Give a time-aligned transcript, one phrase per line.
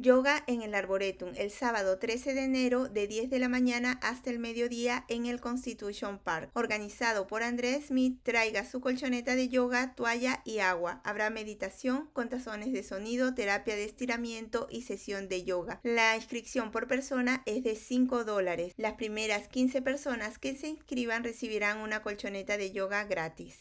[0.00, 4.30] Yoga en el Arboretum el sábado 13 de enero de 10 de la mañana hasta
[4.30, 6.50] el mediodía en el Constitution Park.
[6.54, 11.02] Organizado por Andrés Smith, traiga su colchoneta de yoga, toalla y agua.
[11.04, 15.80] Habrá meditación con tazones de sonido, terapia de estiramiento y sesión de yoga.
[15.82, 18.72] La inscripción por persona es de 5 dólares.
[18.78, 23.60] Las primeras 15 personas que se inscriban recibirán una colchoneta de yoga gratis.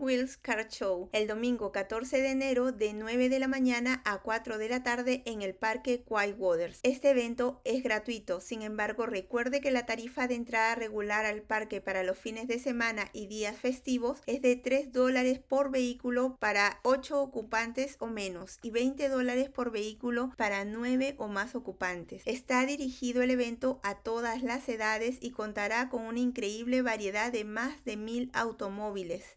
[0.00, 4.58] Wheels Car Show el domingo 14 de enero de 9 de la mañana a 4
[4.58, 6.80] de la tarde en el Parque Waters.
[6.82, 11.80] Este evento es gratuito, sin embargo recuerde que la tarifa de entrada regular al parque
[11.80, 16.80] para los fines de semana y días festivos es de 3 dólares por vehículo para
[16.84, 22.22] 8 ocupantes o menos y 20 dólares por vehículo para 9 o más ocupantes.
[22.24, 27.44] Está dirigido el evento a todas las edades y contará con una increíble variedad de
[27.44, 29.36] más de mil automóviles.